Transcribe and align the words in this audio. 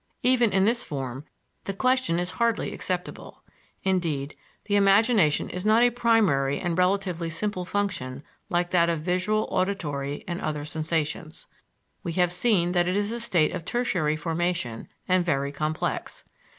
Even 0.23 0.51
in 0.51 0.65
this 0.65 0.83
form 0.83 1.25
the 1.65 1.75
question 1.75 2.17
is 2.17 2.31
hardly 2.31 2.73
acceptable. 2.73 3.43
Indeed, 3.83 4.35
the 4.65 4.75
imagination 4.75 5.47
is 5.47 5.63
not 5.63 5.83
a 5.83 5.91
primary 5.91 6.59
and 6.59 6.75
relatively 6.75 7.29
simple 7.29 7.65
function 7.65 8.23
like 8.49 8.71
that 8.71 8.89
of 8.89 9.01
visual, 9.01 9.43
auditory 9.51 10.23
and 10.27 10.41
other 10.41 10.65
sensations. 10.65 11.45
We 12.01 12.13
have 12.13 12.33
seen 12.33 12.71
that 12.71 12.87
it 12.87 12.97
is 12.97 13.11
a 13.11 13.19
state 13.19 13.51
of 13.53 13.63
tertiary 13.63 14.15
formation 14.15 14.87
and 15.07 15.23
very 15.23 15.51
complex. 15.51 16.23